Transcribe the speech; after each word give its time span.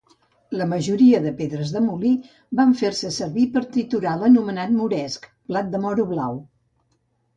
La 0.59 0.65
majoria 0.69 1.17
de 1.25 1.33
pedres 1.41 1.73
de 1.75 1.81
molí 1.87 2.13
van 2.61 2.73
fer-se 2.81 3.11
servir 3.19 3.45
per 3.57 3.63
triturar 3.75 4.15
l'anomenat 4.23 4.75
moresc 4.79 5.29
"blat 5.53 5.71
de 5.77 5.83
moro 5.89 6.07
blau". 6.15 6.45